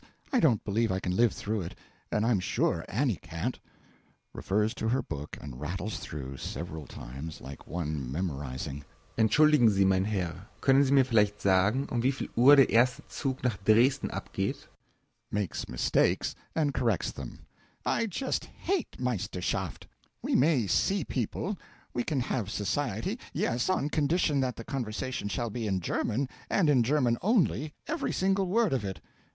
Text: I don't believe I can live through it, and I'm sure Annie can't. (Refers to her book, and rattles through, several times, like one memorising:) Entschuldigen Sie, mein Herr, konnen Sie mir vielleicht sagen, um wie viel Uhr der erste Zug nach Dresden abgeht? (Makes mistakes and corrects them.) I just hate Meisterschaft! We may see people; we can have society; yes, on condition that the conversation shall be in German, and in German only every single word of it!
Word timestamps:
I 0.33 0.39
don't 0.39 0.63
believe 0.63 0.91
I 0.91 0.99
can 0.99 1.15
live 1.15 1.31
through 1.31 1.61
it, 1.61 1.75
and 2.11 2.25
I'm 2.25 2.39
sure 2.39 2.83
Annie 2.89 3.19
can't. 3.21 3.59
(Refers 4.33 4.73
to 4.73 4.87
her 4.89 5.03
book, 5.03 5.37
and 5.39 5.61
rattles 5.61 5.99
through, 5.99 6.37
several 6.37 6.87
times, 6.87 7.39
like 7.39 7.67
one 7.67 8.11
memorising:) 8.11 8.83
Entschuldigen 9.19 9.69
Sie, 9.69 9.85
mein 9.85 10.05
Herr, 10.05 10.47
konnen 10.59 10.83
Sie 10.83 10.91
mir 10.91 11.03
vielleicht 11.03 11.39
sagen, 11.39 11.87
um 11.91 12.01
wie 12.01 12.09
viel 12.11 12.29
Uhr 12.35 12.55
der 12.55 12.71
erste 12.71 13.05
Zug 13.09 13.43
nach 13.43 13.57
Dresden 13.63 14.09
abgeht? 14.09 14.65
(Makes 15.29 15.67
mistakes 15.69 16.33
and 16.55 16.73
corrects 16.73 17.11
them.) 17.11 17.45
I 17.85 18.07
just 18.07 18.45
hate 18.45 18.99
Meisterschaft! 18.99 19.85
We 20.23 20.33
may 20.35 20.65
see 20.65 21.03
people; 21.03 21.59
we 21.93 22.03
can 22.03 22.21
have 22.21 22.49
society; 22.49 23.19
yes, 23.33 23.69
on 23.69 23.89
condition 23.91 24.39
that 24.39 24.55
the 24.55 24.63
conversation 24.63 25.27
shall 25.27 25.51
be 25.51 25.67
in 25.67 25.79
German, 25.79 26.27
and 26.49 26.71
in 26.71 26.81
German 26.81 27.19
only 27.21 27.75
every 27.85 28.11
single 28.11 28.47
word 28.47 28.73
of 28.73 28.83
it! 28.83 28.99